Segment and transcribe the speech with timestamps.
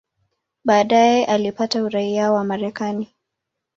[0.65, 3.13] Baadaye alipata uraia wa Marekani.